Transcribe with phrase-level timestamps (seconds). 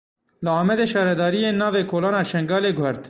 [0.43, 2.99] Li Amedê şaredariyê navê ‘Kolana Şengalê’ guhert.